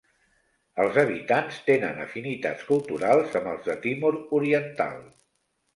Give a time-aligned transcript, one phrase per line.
[0.83, 4.99] Els habitants tenen afinitats culturals amb els de Timor Oriental.